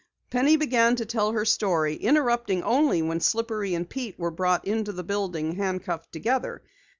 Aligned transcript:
Penny 0.31 0.57
began 0.57 0.95
to 0.95 1.05
tell 1.05 1.33
her 1.33 1.45
story, 1.45 1.93
interrupting 1.93 2.63
only 2.63 3.03
when 3.03 3.19
Slippery 3.19 3.75
and 3.75 3.87
Pete 3.87 4.17
were 4.17 4.31
brought 4.31 4.65
into 4.65 4.91
the 4.91 5.03
building 5.03 5.53
handcuffed 5.57 6.11
together. 6.11 6.63